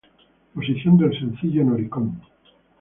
[0.55, 2.19] Posición del sencillo en Oricon.